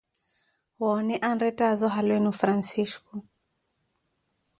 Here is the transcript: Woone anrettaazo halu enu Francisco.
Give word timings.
Woone 0.81 1.15
anrettaazo 1.29 1.89
halu 1.95 2.11
enu 2.17 2.31
Francisco. 2.41 3.13